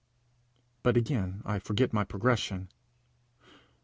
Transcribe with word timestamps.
But 0.81 0.97
again 0.97 1.43
I 1.45 1.59
forget 1.59 1.93
my 1.93 2.03
progression. 2.03 2.69